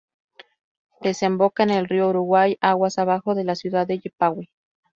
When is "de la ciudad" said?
3.35-3.85